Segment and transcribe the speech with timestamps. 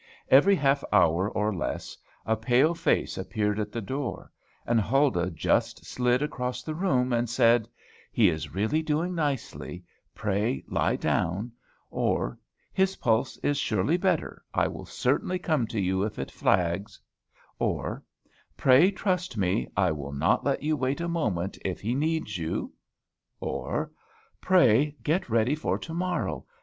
[0.29, 1.95] Every half hour or less,
[2.25, 4.31] a pale face appeared at the door;
[4.65, 7.69] and Huldah just slid across the room, and said,
[8.11, 9.83] "He is really doing nicely,
[10.15, 11.51] pray lie down;"
[11.91, 12.39] or,
[12.73, 16.99] "His pulse is surely better, I will certainly come to you if it flags;"
[17.59, 18.03] or
[18.57, 22.73] "Pray trust me, I will not let you wait a moment if he needs you;"
[23.39, 23.91] or,
[24.41, 26.47] "Pray get ready for to morrow.